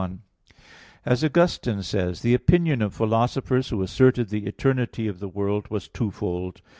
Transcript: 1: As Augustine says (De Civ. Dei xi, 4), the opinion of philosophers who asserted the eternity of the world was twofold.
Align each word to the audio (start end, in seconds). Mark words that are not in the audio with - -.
1: 0.01 0.21
As 1.05 1.23
Augustine 1.23 1.83
says 1.83 2.21
(De 2.21 2.31
Civ. 2.31 2.31
Dei 2.31 2.31
xi, 2.31 2.31
4), 2.31 2.31
the 2.31 2.33
opinion 2.33 2.81
of 2.81 2.91
philosophers 2.95 3.69
who 3.69 3.83
asserted 3.83 4.29
the 4.29 4.47
eternity 4.47 5.05
of 5.07 5.19
the 5.19 5.29
world 5.29 5.67
was 5.69 5.87
twofold. 5.87 6.63